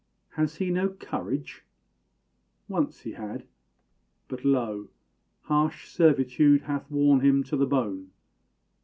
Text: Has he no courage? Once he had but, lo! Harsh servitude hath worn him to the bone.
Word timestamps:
Has 0.31 0.55
he 0.55 0.71
no 0.71 0.89
courage? 0.89 1.63
Once 2.67 3.01
he 3.01 3.11
had 3.11 3.43
but, 4.27 4.43
lo! 4.43 4.87
Harsh 5.43 5.87
servitude 5.89 6.63
hath 6.63 6.89
worn 6.89 7.19
him 7.19 7.43
to 7.43 7.55
the 7.55 7.67
bone. 7.67 8.09